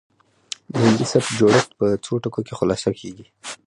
د 0.71 0.73
هندي 0.83 1.05
سبک 1.11 1.27
جوړښت 1.39 1.71
په 1.79 1.85
څو 2.05 2.13
ټکو 2.23 2.41
کې 2.47 2.53
خلاصه 2.59 2.89
کیږي 2.99 3.25